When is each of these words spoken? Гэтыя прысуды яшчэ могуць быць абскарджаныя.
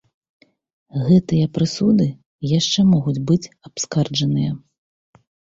Гэтыя 1.09 1.51
прысуды 1.57 2.07
яшчэ 2.59 2.79
могуць 2.93 3.15
быць 3.31 3.51
абскарджаныя. 3.69 4.51